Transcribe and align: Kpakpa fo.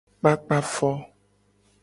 Kpakpa 0.19 0.57
fo. 0.73 0.89